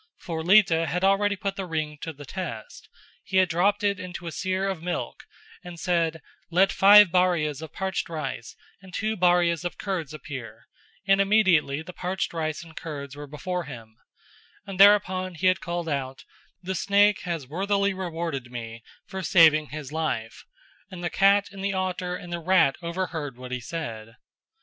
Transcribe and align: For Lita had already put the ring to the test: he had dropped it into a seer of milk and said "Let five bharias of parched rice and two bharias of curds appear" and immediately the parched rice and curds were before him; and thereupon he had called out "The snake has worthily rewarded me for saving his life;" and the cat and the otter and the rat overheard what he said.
For 0.17 0.41
Lita 0.41 0.87
had 0.87 1.03
already 1.03 1.35
put 1.35 1.57
the 1.57 1.67
ring 1.67 1.99
to 2.01 2.11
the 2.11 2.25
test: 2.25 2.89
he 3.23 3.37
had 3.37 3.49
dropped 3.49 3.83
it 3.83 3.99
into 3.99 4.25
a 4.25 4.31
seer 4.31 4.67
of 4.67 4.81
milk 4.81 5.25
and 5.63 5.79
said 5.79 6.23
"Let 6.49 6.71
five 6.71 7.11
bharias 7.11 7.61
of 7.61 7.71
parched 7.71 8.09
rice 8.09 8.55
and 8.81 8.91
two 8.95 9.15
bharias 9.15 9.63
of 9.63 9.77
curds 9.77 10.11
appear" 10.11 10.65
and 11.07 11.21
immediately 11.21 11.83
the 11.83 11.93
parched 11.93 12.33
rice 12.33 12.63
and 12.63 12.75
curds 12.75 13.15
were 13.15 13.27
before 13.27 13.65
him; 13.65 13.95
and 14.65 14.79
thereupon 14.79 15.35
he 15.35 15.45
had 15.45 15.61
called 15.61 15.87
out 15.87 16.25
"The 16.63 16.73
snake 16.73 17.21
has 17.25 17.45
worthily 17.45 17.93
rewarded 17.93 18.51
me 18.51 18.81
for 19.05 19.21
saving 19.21 19.67
his 19.67 19.91
life;" 19.91 20.45
and 20.89 21.03
the 21.03 21.11
cat 21.11 21.49
and 21.51 21.63
the 21.63 21.73
otter 21.75 22.15
and 22.15 22.33
the 22.33 22.39
rat 22.41 22.75
overheard 22.81 23.37
what 23.37 23.51
he 23.51 23.59
said. 23.61 24.15